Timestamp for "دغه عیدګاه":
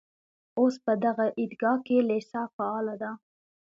1.05-1.79